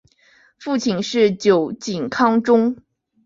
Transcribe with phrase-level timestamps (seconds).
[0.57, 2.75] 父亲是酒井康忠。